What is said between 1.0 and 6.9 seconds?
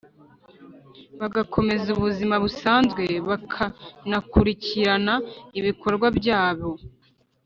Bagakomeza ubuzima busanzwe banakurikirana ibikorwa byabo